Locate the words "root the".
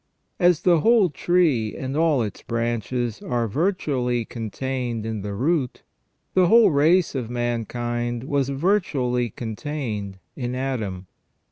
5.35-6.47